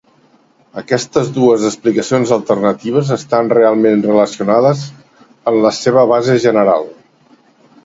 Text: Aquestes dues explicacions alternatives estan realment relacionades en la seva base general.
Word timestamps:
Aquestes 0.81 1.27
dues 1.35 1.65
explicacions 1.69 2.31
alternatives 2.37 3.13
estan 3.17 3.53
realment 3.59 4.03
relacionades 4.09 4.83
en 5.53 5.61
la 5.67 5.75
seva 5.83 6.09
base 6.15 6.41
general. 6.49 6.91